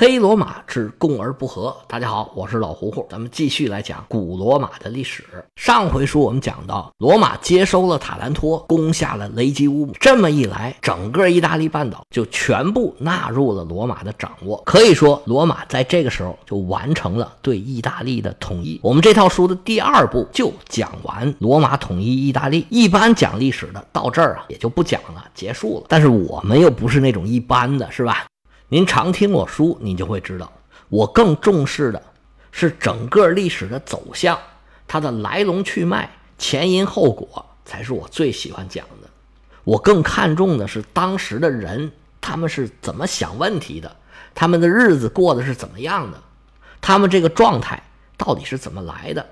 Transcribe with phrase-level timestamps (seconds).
[0.00, 1.76] 黑罗马之共而不和。
[1.88, 5.24] 大家好，我是老胡胡，咱们继续来讲古罗马的历史。
[5.56, 9.92] 上回书我们讲到，罗马接收了塔兰托，攻下了雷吉乌姆。
[9.98, 14.62] 这么一来，整个意大利半岛就全部纳入了罗马的掌握。
[14.64, 18.78] 可以说，罗马在这个时候就完成了对意大利的统一。
[18.84, 22.64] 我们这套书的第二部就讲完罗马统一意大利。
[22.70, 25.86] 一般讲历史的到这儿啊，也就不讲了，结束了。
[25.88, 28.26] 但是我们又不是那种一般的，是吧？
[28.70, 30.52] 您常听我书，你就会知道，
[30.90, 32.02] 我更重视的
[32.52, 34.38] 是整个历史的走向，
[34.86, 39.08] 它的来龙去脉、前因后果，才是我最喜欢讲的。
[39.64, 43.96] 我更看重的是当时的人，他们是怎么想问题的，
[44.34, 46.22] 他们的日子过得是怎么样的，
[46.82, 47.82] 他们这个状态
[48.18, 49.24] 到底是怎么来的。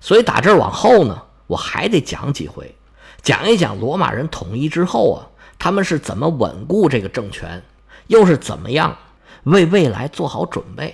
[0.00, 2.74] 所以打这儿往后呢，我还得讲几回，
[3.22, 5.24] 讲一讲罗马人统一之后啊，
[5.58, 7.62] 他们是怎么稳固这个政权。
[8.10, 8.96] 又是怎么样
[9.44, 10.92] 为未来做好准备？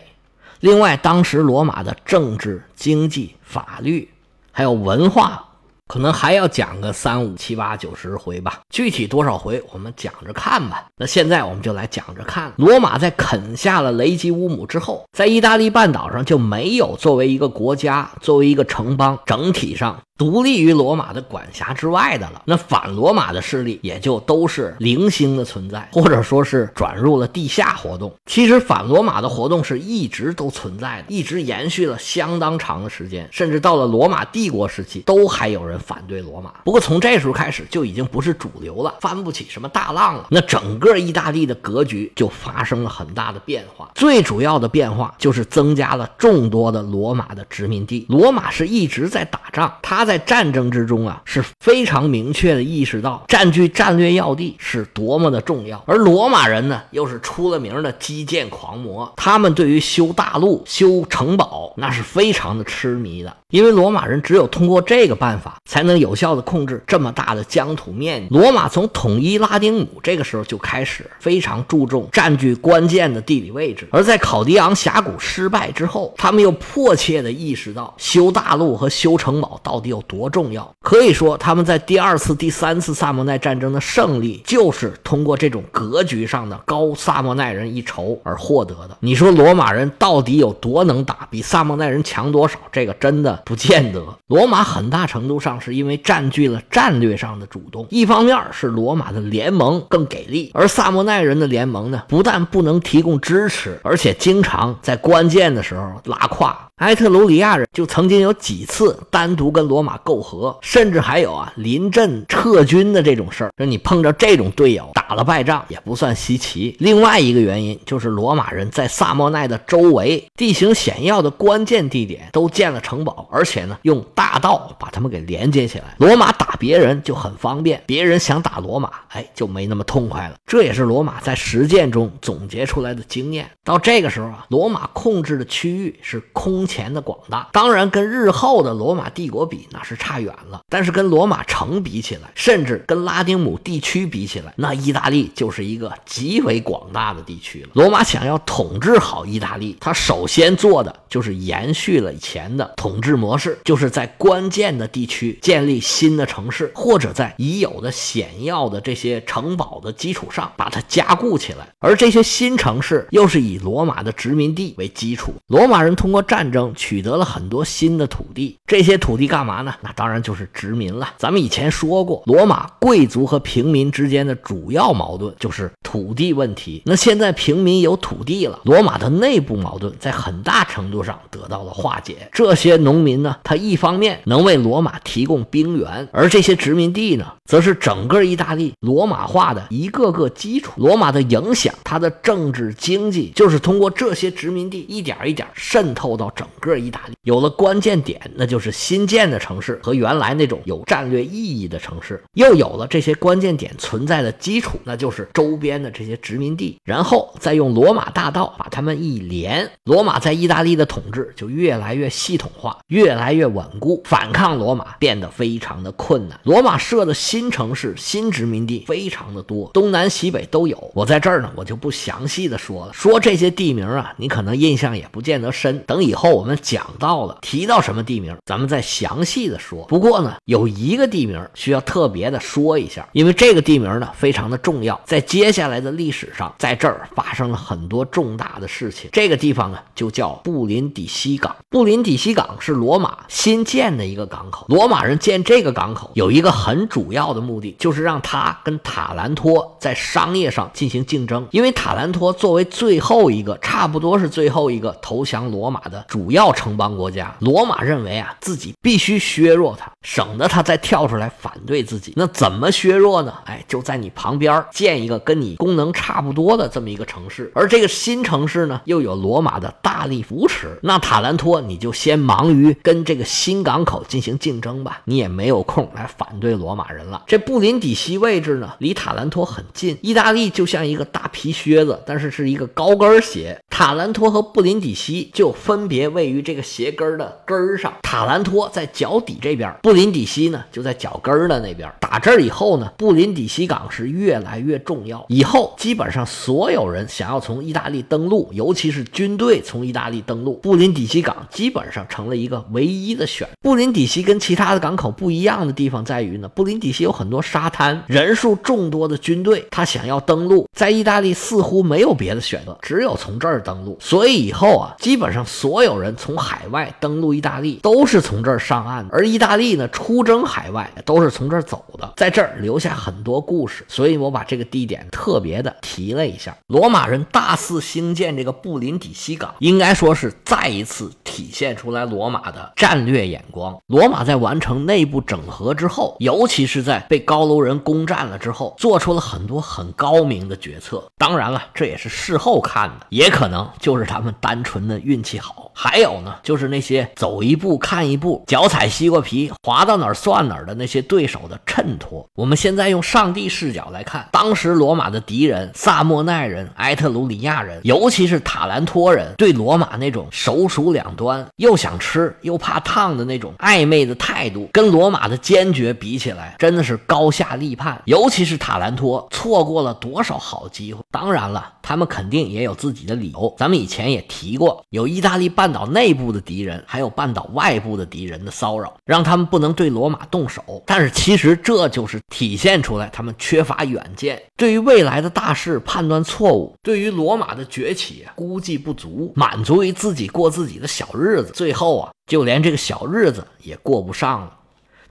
[0.60, 4.10] 另外，当时罗马的政治、经济、法律，
[4.52, 5.42] 还有文化。
[5.88, 10.84] 可能还要讲个三五七八九十回吧，具体多少回我们讲着看吧。
[10.96, 12.52] 那现在我们就来讲着看。
[12.56, 22.42] 罗马在啃下了雷吉乌姆之后，在意大利半岛上就没有作为一个国家、作为一个城邦整体上独立于罗马的管辖之外的了。
[22.44, 28.14] 那反罗马的势力也就都是零星的存在，或者说是转入了地下活动。
[28.26, 35.76] 其实反罗马的活动是一直都存在的，一直延续了相当长的时间，甚至到了罗马帝国时期都还有人。
[35.86, 40.26] 反对罗马，不过从这时候开始就已经不是主流了，翻不起什么大浪了。
[40.30, 43.88] 那整个意大利的格局就发生了很大的变化。
[43.94, 48.06] 最主要的变化就是增加了众多的罗马的殖民地。
[48.08, 55.82] 罗马是一直在打仗，他在战争之中啊是非常明确的意识到占据战略要地是多么的重要。
[55.86, 63.36] 而罗马人呢，又是出了名的基建狂魔，他们对于修大路、修城堡那是非常的痴迷的。
[63.50, 68.34] 因为罗马人只有通过这个办法，才能有效的控制这么大的疆土面积。
[68.34, 80.68] 罗马从统一拉丁姆这个时候就开始非常注重占据关键的地理位置，而在考迪昂峡谷失败之后，他们又迫切的意识到修大路和修城堡到底有多重要。
[80.80, 88.96] 可以说，他们在第二次、第三次萨莫奈战争的胜利，就是通过这种格局上的高萨莫奈人一筹而获得的。
[88.98, 91.28] 你说罗马人到底有多能打？
[91.30, 92.58] 比萨莫奈人强多少？
[92.72, 93.35] 这个真的。
[93.44, 97.86] 不见得，罗马很大程度上是因为占据了战略上的主动。
[97.90, 106.56] 一方面是罗马的联盟更给力，而萨莫奈人的联盟呢，不但不能提供支持，而且经常在关键的时候拉胯。
[106.76, 113.50] 埃特鲁里亚人就曾经有几次单独跟罗马媾和，甚至还有啊临阵撤军的这种事儿。
[113.56, 116.76] 说你碰着这种队友打打了败仗也不算稀奇。
[116.80, 125.94] 另外一个原因就是罗马人在萨莫奈的周围地形险要的关键地点都建了城堡，而且呢用大道把他们给连接起来。
[125.98, 130.34] 罗马打别人就很方便，别人想打罗马，哎就没那么痛快了。
[130.46, 133.50] 这也是罗马在实践中总结出来的经验。
[133.64, 136.66] 到这个时候啊，罗马控制的区域是空。
[136.66, 140.62] 前的广大，当然跟日后的罗马帝国比那是差远了。
[140.68, 147.68] 但是跟罗马城比起来，甚至跟拉丁姆地区比起来，那意大利就是一个极为广大的地区了。
[147.74, 161.68] 罗马想要统治好意大利，他首先做的就是延续了以前的统治模式，就是在关键的地区建立新的城市，或者在已有的险要的这些城堡的基础上把它加固起来。
[161.78, 166.72] 而这些新城市又是以罗马的殖民地为基础，罗马人通过战争。
[166.74, 169.74] 取得了很多新的土地，这些土地干嘛呢？
[169.82, 171.14] 那当然就是殖民了。
[171.18, 176.82] 咱们以前说过，罗马贵族和平民之间的主要矛盾就是土地问题。
[176.86, 182.28] 那现在平民有土地了，罗马的内部矛盾在很大程度上得到了化解。
[182.32, 190.72] 这些农民呢，他一方面能为罗马提供兵源，而这些殖民地呢，则是整个意大利罗马化的一个个基础。
[190.76, 196.46] 罗马的影响，它的政治经济，就是通过这些殖民地一点一点渗透到整。
[196.46, 216.38] 整个意大利有了关键点，那就是新建的城市和原来那种有战略意义的城市，又有了这些关键点存在的基础，那就是周边的这些殖民地，然后再用罗马大道把他们一连，罗马在意大利的统治就越来越系统化，越来越稳固，反抗罗马变得非常的困难。
[216.44, 220.90] 罗马设的新城市、新殖民地非常的多，东南西北都有。
[220.94, 226.36] 我在这儿呢，我就不详细的说了，说这些地名啊，你可能印象也不见得深，等以后。
[226.36, 229.84] 我们讲到了，提到什么地名，咱们再详细的说。
[229.86, 235.00] 不过呢，有一个地名需要特别的说一下，因为这个地名呢非常的重要。
[235.04, 239.08] 在接下来的历史上，在这儿发生了很多重大的事情。
[239.12, 241.54] 这个地方呢，就叫布林底西港。
[241.70, 244.66] 布林底西港是罗马新建的一个港口。
[244.68, 251.46] 罗马人建这个港口有一个很主要的目的，就是让他跟塔兰托在商业上进行竞争。
[251.52, 262.12] 因为塔兰托作为最后一个，差不多是最后一个投降罗马的主要城邦国家，罗马认为啊，自己必须削弱他，省得他再跳出来反对自己。
[262.16, 263.32] 那怎么削弱呢？
[263.44, 270.78] 哎，就在你旁边建一个跟你功能差不多的这么一个城市，而这个新城市呢，又有罗马的大力扶持。
[270.82, 277.22] 那塔兰托你就先忙于跟这个新港口进行竞争吧，你也没有空来反对罗马人了。
[277.26, 283.58] 这布林底西位置呢，离塔兰托很近，意大利就像一个大皮靴子，但是是一个高跟鞋。
[283.70, 291.92] 塔兰托和布林底西就分别位于这个鞋跟的根上，塔兰托在脚底这边，布林底西呢就在脚跟的那边。
[292.00, 295.26] 打这儿以后呢，布林底西港是越来来越重要。
[295.28, 303.48] 以后基本上所有人想要从意大利登陆，尤其是军队从意大利登陆，布林底西港基本上成了一个唯一的选。
[303.60, 313.98] 布林底西跟其他的港口不一样的地方在于呢，布林底西有很多沙滩，人数众多的军队，他想要登陆，在意大利似乎没有别的选择，只有从这儿登陆。
[314.00, 323.84] 所以以后啊，基本上所有人从海外登陆意大利都是从这儿上岸的，而意大利呢出征海外都是从这儿走的，在这儿留下很多故事。
[323.88, 326.54] 所以我把把这个地点特别的提了一下。
[326.66, 333.74] 罗马人大肆兴建这个布林底西港，应该说是再一次体现出来罗马的战略眼光。
[333.86, 341.02] 罗马在完成内部整合之后，尤其是在被高卢人攻占了之后，做出了很多很高明的决策。
[341.16, 345.72] 当然了，这也是事后看的，也可能就是他们单纯的运气好。
[345.74, 352.26] 还有呢，就是那些走一步看一步、脚踩西瓜皮、滑到哪儿算哪儿的那些对手的衬托。
[352.34, 368.00] 我们现在用上帝视角来看，当时罗马的敌人萨莫奈人、埃特鲁里亚人，尤其是塔兰托人，对罗马那种手鼠两端、又想吃又怕烫的那种暧昧的态度，跟罗马的坚决比起来，真的是高下立判。
[368.04, 371.02] 尤其是塔兰托，错过了多少好机会？
[371.10, 373.54] 当然了，他们肯定也有自己的理由。
[373.58, 380.82] 咱们以前也提过，有意大利半岛内部的敌人，还有半岛外部的敌人的骚扰，让他们不能对罗马动手。
[380.86, 394.55] 但是其实这就是体现出来他们缺乏远见，对于未来的大事判断错误，对于罗马的崛起估计不足，满足于自己过自己的小日子，最后啊，就连这个小日子也过不上了。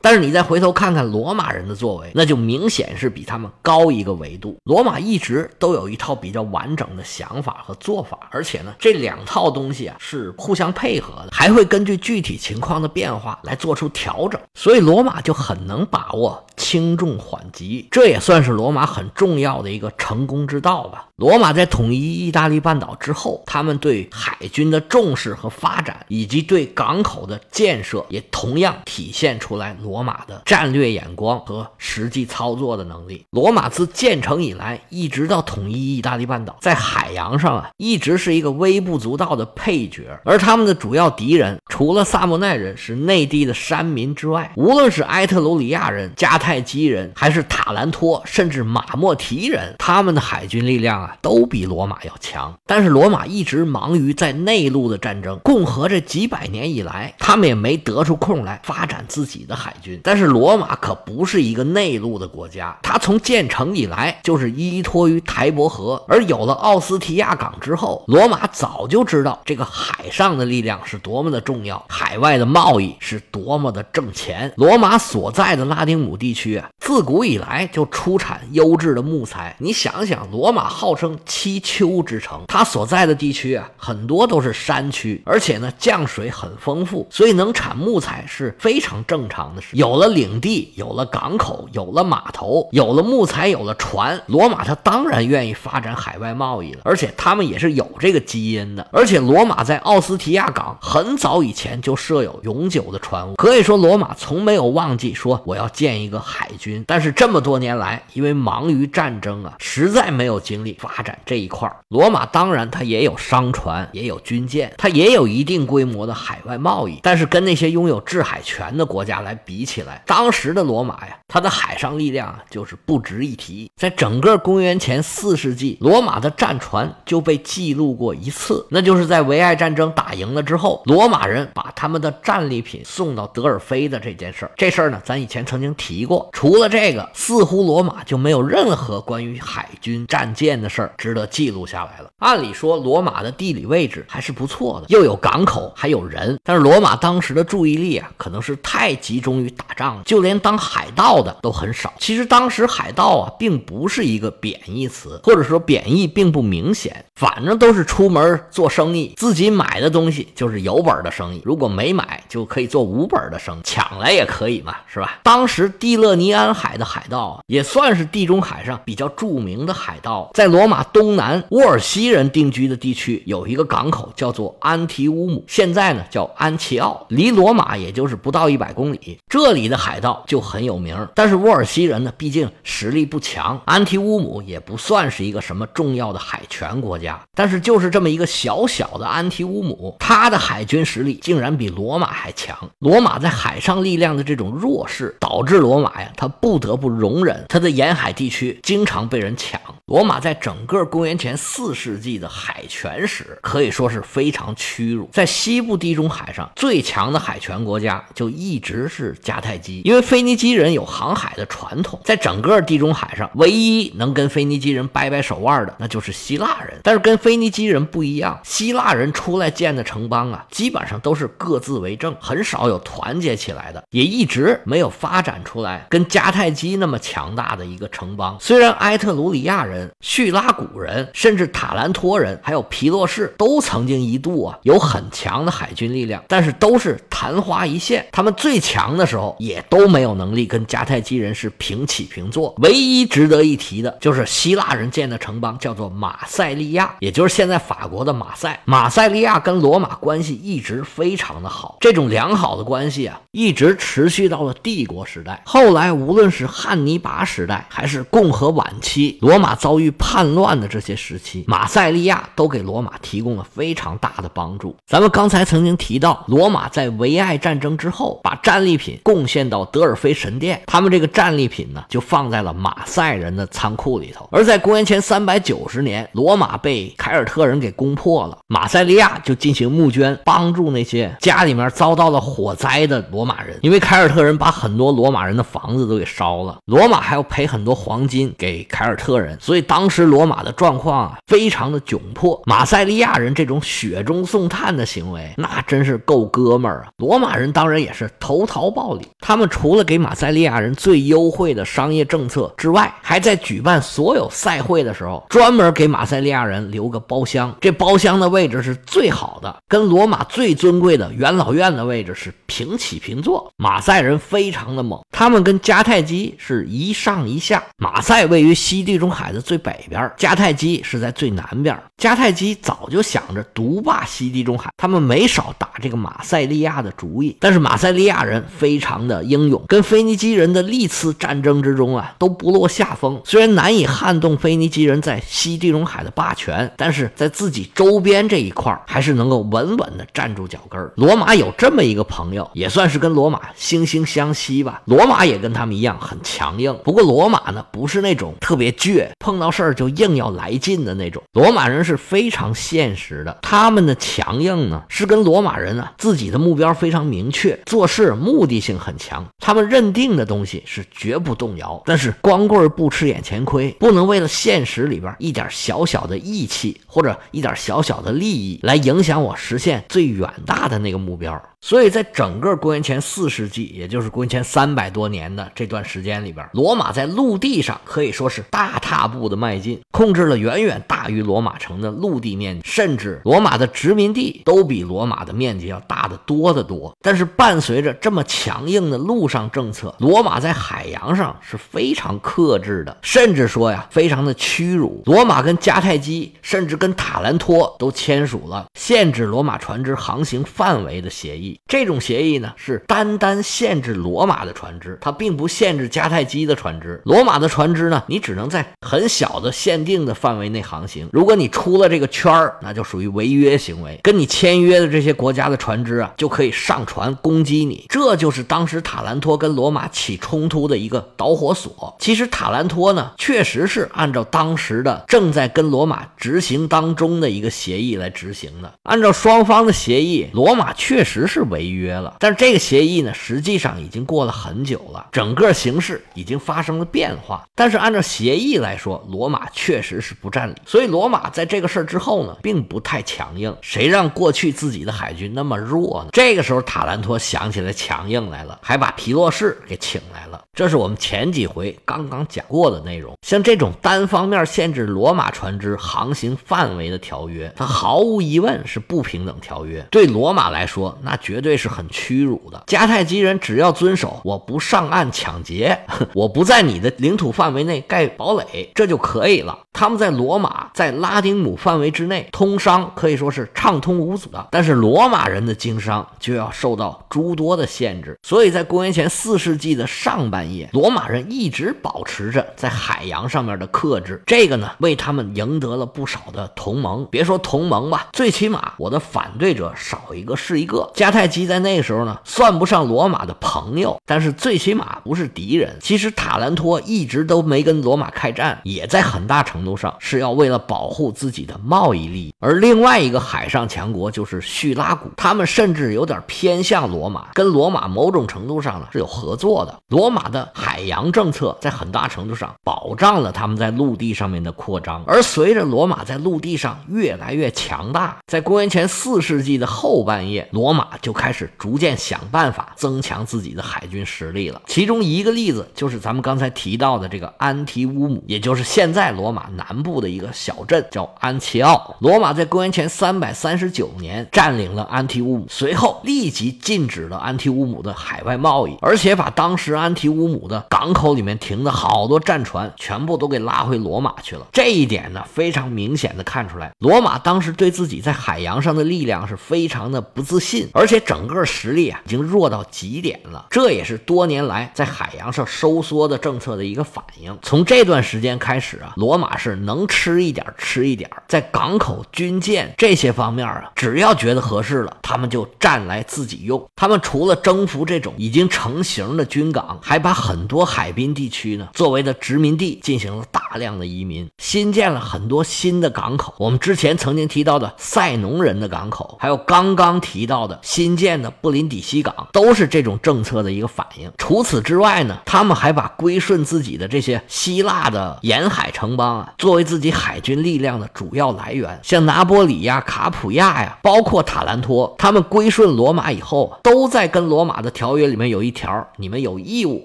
[0.06, 4.56] 但是你再回头看看罗马人的作为，那就明显是比他们高一个维度。
[4.66, 14.40] 罗马一直都有一套比较完整的想法和做法，而且呢，这两套东西啊是互相配合的，还会根据具体情况的变化来做出调整。
[14.54, 21.08] 所以罗马就很能把握轻重缓急，这也算是罗马很重要的一个成功之道吧。
[21.16, 33.26] 罗马在统一意大利半岛之后，他们对海军的重视和发展，以及对港口的建设，也同样体现出来罗罗马的战略眼光和实际操作的能力。
[33.30, 40.20] 罗马自建成以来，一直到统一意大利半岛，在海洋上啊，一直是一个微不足道的配角。
[40.26, 51.18] 而他们的主要敌人，除了萨莫奈人是内地的山民之外，无论是埃特鲁里亚人、迦太基人，还是塔兰托，甚至马莫提人，他们的海军力量啊。
[51.22, 55.40] 都比罗马要强，但是罗马一直忙于在内陆的战争。
[55.40, 59.85] 共和这几百年以来，他们也没得出空来发展自己的海军。
[60.04, 66.04] 但是罗马可不是一个内陆的国家，它从建成以来就是依托于台伯河。
[66.08, 74.52] 而有了奥斯提亚港之后，罗马早就知道这个海上的力量是多么的重要，海外的贸易是多么的挣钱。
[74.58, 79.56] 罗马所在的拉丁姆地区啊，自古以来就出产优质的木材。
[79.60, 80.96] 你想想，罗马号。
[80.96, 96.82] 称七丘之城，它所在的地区啊，很多都是山区，而且呢，降水很丰富，所以能产木材是非常正常的有了领地，有了港口，有了码头，有了木材，有了船，罗马它当然愿意发展海外贸易了。
[96.84, 98.88] 而且他们也是有这个基因的。
[98.92, 106.84] 而且罗马在奥斯提亚港很早以前就设有永久的船坞，可以说罗马从没有忘记说我要建一个海军。
[106.88, 110.78] 但是这么多年来，因为忙于战争啊，实在没有精力。
[110.86, 117.00] 发展这一块罗马当然它也有商船，也有军舰，它也有一定规模的海外贸易。
[117.02, 123.72] 但是跟那些拥有制海权的国家来比比起来，当时的罗马呀，它的海上力量就是不值一提。
[123.78, 134.52] 在整个公元前四世纪，罗马的战船就被记录过一次，那就是在维埃战争打赢了之后，罗马人把他们的战利品送到德尔菲的这件事儿。
[134.58, 136.30] 这事儿呢，咱以前曾经提过。
[136.34, 142.10] 除了这个，似乎罗马就没有任何关于海军战舰的事儿值得记录下来了。
[142.18, 146.38] 按理说，罗马的地理位置还是不错的，又有港口，还有人。
[146.44, 151.94] 但是罗马当时的注意力啊，可能是太集中于打仗，就连当海盗的都很少。
[152.00, 165.20] 其实当时海盗啊，并不是一个贬义词，或者说贬义并不明显，反正都是出门做生意，自己买的东西就是有本的生意，如果没买就可以做无本的生意，抢来也可以嘛，是吧？
[165.24, 179.18] 当时蒂勒尼安海的海盗啊，也算是地中海上比较著名的海盗，在罗马东南沃尔西人定居的地区有一个港口叫做安提乌姆，现在呢叫安奇奥，离罗马也就是不到一百公里。
[179.38, 187.22] 这里的海盗就很有名，但是沃尔西人呢，毕竟实力不强，安提乌姆也不算是一个什么重要的海权国家。
[187.34, 192.58] 但是就是这么一个小小的安提乌姆，他的海军实力竟然比罗马还强。
[192.80, 199.60] 罗马在海上力量的这种弱势，导致罗马呀，他不得不容忍他的沿海地区经常被人抢。
[199.86, 205.08] 罗马在整个公元前四世纪的海权史可以说是非常屈辱。
[205.14, 216.80] 在西部地中海上最强的海权国家就一直是迦太基，因为腓尼基人有航海的传统，在整个地中海上唯一能跟腓尼基人掰掰手腕的那就是希腊人。
[216.82, 228.36] 但是跟腓尼基人不一样，希腊人出来建的城邦啊，基本上都是各自为政，很少有团结起来的，也一直没有发展出来跟迦太基那么强大的一个城邦。
[228.42, 229.75] 虽然埃特鲁里亚人。
[230.02, 238.06] 叙拉古人，甚至塔兰托人，还有皮洛士，都曾经一度啊有很强的海军力量，但是都是昙花一现。
[238.12, 242.54] 他们最强的时候，也都没有能力跟迦太基人是平起平坐。
[242.60, 248.62] 唯一值得一提的就是希腊人建的城邦，叫做马赛利亚，也就是现在法国的马赛。
[248.66, 255.42] 马赛利亚跟罗马关系一直非常的好，这种良好的关系啊，一直持续到了帝国时代。
[255.46, 259.56] 后来无论是汉尼拔时代，还是共和晚期，罗马。
[259.66, 264.76] 遭遇叛乱的这些时期，马赛利亚都给罗马提供了非常大的帮助。
[264.86, 274.30] 咱们刚才曾经提到，罗马在维埃战争之后，把战利品贡献到德尔菲神殿，他们这个战利品呢，就放在了马赛人的仓库里头。
[274.32, 289.55] 而在公元前三百九十年，罗马被凯尔特人给攻破了，马赛利亚就进行募捐，帮助那些家里面遭到了火灾的罗马人，因为凯尔特人把很多罗马人的房子都给烧了，罗马还要赔很多黄金给凯尔特人，所以。
[289.56, 292.42] 对当时罗马的状况啊，非常的窘迫。
[292.46, 296.88] 马赛利亚人这种雪中送炭的行为，那真是够哥们儿啊！
[296.98, 307.56] 罗马人当然也是投桃报李，他们除了给马赛利亚人最优惠的商业政策之外，还在举办所有赛会的时候，专门给马赛利亚人留个包厢。
[307.62, 313.50] 这包厢的位置是最好的，跟罗马最尊贵的元老院的位置是平起平坐。
[313.56, 317.64] 马赛人非常的猛，他们跟迦太基是一上一下。
[317.78, 319.45] 马赛位于西地中海的。
[319.46, 321.80] 最北边，迦太基是在最南边。
[322.02, 327.38] 迦太基早就想着独霸西地中海，他们没少打这个马赛利亚的主意。
[327.40, 333.22] 但是马赛利亚人非常的英勇，跟腓尼基人的历次战争之中啊都不落下风。
[333.24, 340.92] 虽然难以撼动腓尼基人在西地中海的霸权，但是在自己周边这一块还是能够稳稳的站住脚跟。
[340.96, 344.82] 罗马有这么一个朋友，也算是跟罗马惺惺相惜吧。
[344.86, 349.35] 罗马也跟他们一样很强硬，不过罗马呢不是那种特别倔碰。
[349.36, 353.38] 碰到事儿就硬要来劲的那种，罗马人是非常现实的。
[353.42, 359.26] 他们的强硬呢，是跟罗马人啊自己的目标非常明确，做事目的性很强。
[359.40, 361.84] 他们认定的东西是绝不动摇。
[361.86, 371.44] 但是光棍不吃眼前亏，不能为了现实里边一点小小的义气或者一点小小的利益来影响我实现最远大的那个目标。
[371.60, 386.96] 所以在整个公元前四世纪，也就是公元前三百多年的这段时间里边，罗马在陆地上可以说是大踏步步的迈进，控制了远远大于罗马城的陆地面积，甚至罗马的殖民地都比罗马的面积要大得多得多。
[387.02, 395.02] 但是伴随着这么强硬的陆上政策，罗马在海洋上是非常克制的，甚至说呀，非常的屈辱。
[395.06, 401.60] 罗马跟迦太基，甚至跟塔兰托都签署了限制罗马船只航行范围的协议。
[401.68, 407.02] 这种协议呢，是单单限制罗马的船只，它并不限制迦太基的船只。
[407.06, 411.08] 罗马的船只呢，你只能在很小的限定的范围内航行。
[411.14, 413.98] 如果你出了这个圈儿，那就属于违约行为。
[414.04, 417.86] 跟你签约的这些国家的船只啊，就可以上船攻击你。
[417.88, 421.96] 这就是当时塔兰托跟罗马起冲突的一个导火索。
[421.98, 428.74] 其实塔兰托呢，确实是按照当时的正在跟罗马执行当中的一个协议来执行的。
[428.84, 432.18] 按照双方的协议，罗马确实是违约了。
[432.20, 437.48] 但是这个协议呢，实际上已经过了很久了，整个形势已经发生了变化。
[437.56, 440.56] 但是按照协议来说，罗马确实是不占理。
[440.66, 443.56] 所以罗马在这个事儿之后呢，并不太强硬。
[443.62, 446.10] 谁让过去自己的海军那么弱呢？
[446.12, 450.42] 这个时候塔兰托想起来强硬来了，还把皮洛士给请来了。
[450.54, 453.14] 这是我们前几回刚刚讲过的内容。
[453.22, 459.86] 像这种单方面限制罗马船只航行范围的条约，它毫无疑问是不平等条约。
[459.92, 462.64] 对罗马来说，那绝对是很屈辱的。
[462.68, 465.78] 迦太基人只要遵守，我不上岸抢劫，
[466.14, 469.58] 我不在你的领土范围内盖堡垒，这就可以了。
[469.74, 474.48] 他们在罗马，在拉丁姆范围之内通商，可以说是畅通无阻的。
[474.52, 478.18] 但是罗马人的经商就要受到诸多的限制。
[478.24, 487.06] 所以在公元前四世纪的上半叶，罗马人一直保持着在海洋上面的克制，这个呢，为他们赢得了不少的同盟。
[487.12, 490.90] 别说同盟吧，最起码我的反对者少一个是一个。
[490.96, 495.78] 迦太基在那个时候呢，算不上罗马的朋友，但是最起码不是敌人。
[495.82, 502.34] 其实塔兰托一直都没跟罗马开战，也在很大程度上是要为了保护自己的贸易利益。
[502.40, 509.76] 而另外一个海上强国就是叙拉古，他们甚至有点偏向罗马，跟罗马某种程度上呢是有合作的。
[509.88, 515.04] 罗马的海洋政策在很大程度上保障了他们在陆地上面的扩张。
[515.08, 524.62] 而随着罗马在陆地上越来越强大，在公元前四世纪的后半叶，罗马就开始逐渐想办法增强自己的海军实力了。
[524.68, 531.96] 其中一个例子就是咱们刚才提到的这个安提乌姆，也就是现在罗马南部的一个小镇，叫安齐奥。
[532.00, 544.48] 罗马在公元前三百三十九年占领了安提乌姆，随后立即禁止了安提乌姆的海外贸易，而且把当时安提乌姆的港口里面停的好多战船全部都给拉回罗马去了。
[544.52, 553.46] 这一点呢，非常明显的看出来，罗马当时对自己在海洋上的力量是非常的不自信，而且整个实力啊已经弱到极点了。
[553.52, 557.38] 这也是多年来在海洋上收缩的政策的一个反应。
[557.42, 566.66] 从这段时间开开始啊，罗马是能吃一点吃一点，在港口、军舰这些方面啊，只要觉得合适了，他们就占来自己用。
[566.74, 576.34] 他们除了征服这种已经成型的军港，还把很多海滨地区呢作为的殖民地进行了大量的移民，新建了很多新的港口。
[576.38, 584.10] 我们之前曾经提到的塞农人的港口，还有刚刚提到的新建的布林底西港，都是这种政策的一个反应。
[584.18, 591.80] 除此之外呢，他们还把归顺自己的这些希腊的沿 沿海城邦啊，作为自己海军力量的主要来源。
[591.82, 599.84] 像拿波里呀、卡普亚呀，包括塔兰托，他们归顺罗马以后，都在跟罗马的条约里面有一条：你们有义务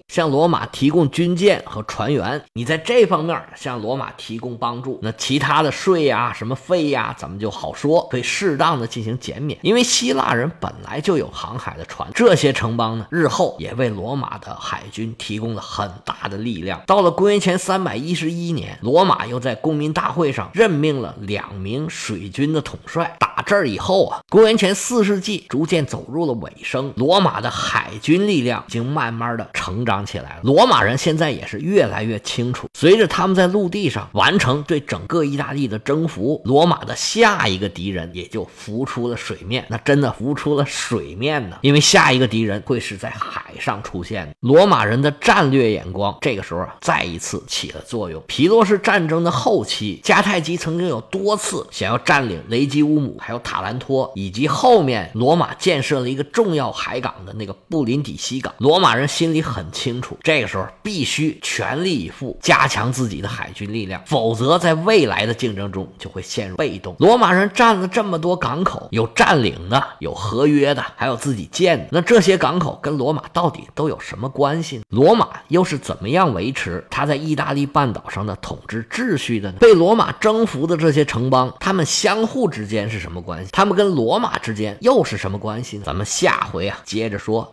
[0.08, 2.42] 向罗马提供军舰和船员。
[2.52, 9.58] 你在这方面向罗马提供帮助，那其他的税呀、什么费呀，咱们就好说，可以适当的进行减免。
[9.62, 16.78] 因为希腊人本来就有航海的船，这些城邦呢，日后也为罗马的海军提供了很大的力量。
[16.86, 23.16] 到了公元前三百一十一年，罗马又在公民大会上任命了两名水军的统帅。
[23.18, 30.40] 打这儿以后啊，公元前四世纪逐渐走入了尾声，罗马的海军力量已经慢慢的成长起来了。
[30.44, 39.66] 罗马人现在也是越来越清楚，随着他们在陆地上完成对整个意大利的征服，罗马的下一个敌人也就浮出了水面。
[39.68, 44.34] 那真的浮出了水面呢，因为下一个敌人会是在海上出现的。
[44.38, 48.22] 罗马人的战略眼光这个时候，再一次起了作用。
[48.28, 53.16] 皮洛士战争的后期，迦太基曾经有多次想要占领雷吉乌姆。
[53.18, 66.94] 还有塔兰托，以及后面罗马建设了一个重要海港的那个布林底西港，罗马人心里很清楚，这个时候必须全力以赴加强自己的海军力量，否则在未来的竞争中就会陷入被动。
[66.98, 74.82] 罗马人占了这么多港口，有占领的，有合约的，还有自己建的，那这些港口跟罗马到底都有什么关系呢？
[74.90, 79.58] 罗马又是怎么样维持他在意大利半岛上的统治秩序的呢？
[79.60, 85.84] 被罗马征服的这些城邦，他们相互之间是什么关系，他们跟罗马之间又是什么关系呢？
[85.86, 87.48] 咱们下回啊接着说。